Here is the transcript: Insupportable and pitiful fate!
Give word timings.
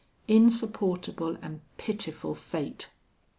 Insupportable 0.27 1.37
and 1.43 1.61
pitiful 1.77 2.33
fate! 2.33 2.89